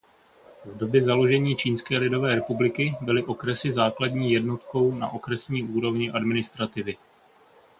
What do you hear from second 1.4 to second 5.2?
Čínské lidové republiky byly okresy základní jednotkou na